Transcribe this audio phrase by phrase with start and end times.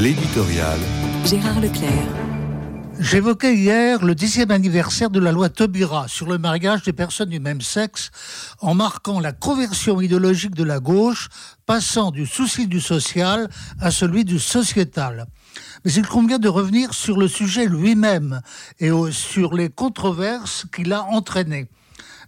[0.00, 0.78] L'éditorial.
[1.24, 1.90] Gérard Leclerc.
[3.00, 7.40] J'évoquais hier le dixième anniversaire de la loi Taubira sur le mariage des personnes du
[7.40, 8.12] même sexe,
[8.60, 11.28] en marquant la conversion idéologique de la gauche,
[11.66, 13.48] passant du souci du social
[13.80, 15.26] à celui du sociétal.
[15.84, 18.40] Mais il convient de revenir sur le sujet lui-même
[18.78, 21.66] et sur les controverses qu'il a entraînées.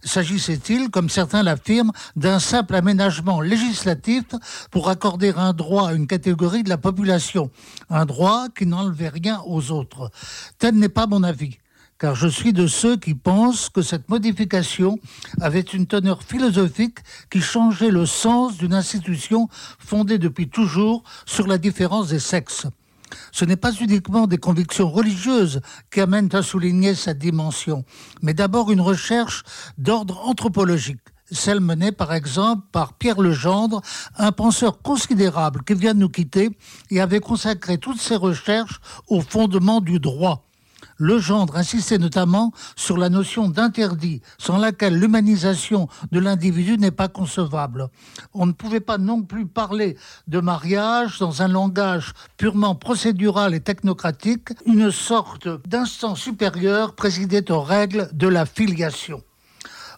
[0.03, 4.25] S'agissait-il, comme certains l'affirment, d'un simple aménagement législatif
[4.71, 7.51] pour accorder un droit à une catégorie de la population,
[7.91, 10.11] un droit qui n'enlevait rien aux autres
[10.59, 11.59] Tel n'est pas mon avis
[12.01, 14.99] car je suis de ceux qui pensent que cette modification
[15.39, 16.99] avait une teneur philosophique
[17.31, 19.49] qui changeait le sens d'une institution
[19.79, 22.67] fondée depuis toujours sur la différence des sexes.
[23.33, 25.61] Ce n'est pas uniquement des convictions religieuses
[25.91, 27.85] qui amènent à souligner cette dimension,
[28.23, 29.43] mais d'abord une recherche
[29.79, 31.01] d'ordre anthropologique
[31.33, 33.83] celle menée par exemple par Pierre Legendre,
[34.17, 36.51] un penseur considérable qui vient de nous quitter
[36.91, 40.50] et avait consacré toutes ses recherches au fondement du droit.
[41.01, 47.89] Legendre insistait notamment sur la notion d'interdit, sans laquelle l'humanisation de l'individu n'est pas concevable.
[48.35, 49.97] On ne pouvait pas non plus parler
[50.29, 57.63] de mariage dans un langage purement procédural et technocratique, une sorte d'instant supérieur présidait aux
[57.63, 59.23] règles de la filiation.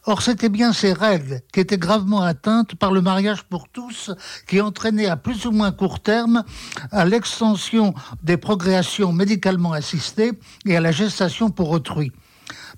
[0.05, 4.11] Or, c'était bien ces règles qui étaient gravement atteintes par le mariage pour tous,
[4.48, 6.42] qui entraînait à plus ou moins court terme
[6.91, 10.33] à l'extension des progressions médicalement assistées
[10.67, 12.11] et à la gestation pour autrui.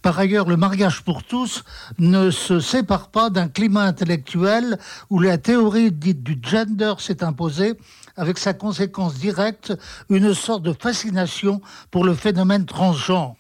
[0.03, 1.65] Par ailleurs, le mariage pour tous
[1.99, 7.73] ne se sépare pas d'un climat intellectuel où la théorie dite du gender s'est imposée
[8.17, 9.73] avec sa conséquence directe,
[10.11, 13.35] une sorte de fascination pour le phénomène transgenre.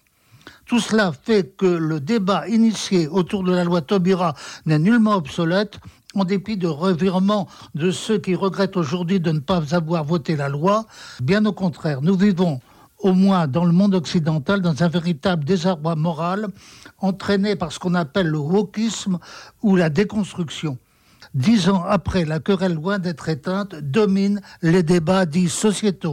[0.67, 4.35] Tout cela fait que le débat initié autour de la loi Taubira
[4.65, 5.79] n'est nullement obsolète,
[6.15, 10.49] en dépit de revirements de ceux qui regrettent aujourd'hui de ne pas avoir voté la
[10.49, 10.87] loi.
[11.21, 12.61] Bien au contraire, nous vivons
[12.99, 16.49] au moins dans le monde occidental, dans un véritable désarroi moral
[16.99, 19.19] entraîné par ce qu'on appelle le wokisme
[19.63, 20.79] ou la déconstruction.
[21.35, 26.13] Dix ans après, la querelle loin d'être éteinte domine les débats dits sociétaux.